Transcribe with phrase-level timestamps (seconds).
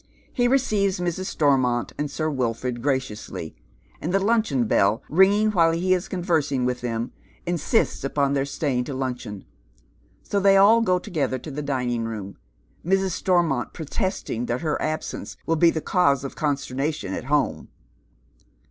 [0.33, 1.25] He receives Mrs.
[1.25, 3.55] Stor riront and Sir Wilford graciously,
[4.01, 7.11] and, the luncheon bell ringing while he is conversing with them,
[7.45, 9.45] insists upon their staying to luncheon.
[10.23, 12.37] So tliey all go together to the dining room,
[12.83, 13.11] Mrs.
[13.11, 17.69] Stor mont proteeting that her absence will be the cause of consterna tion at home.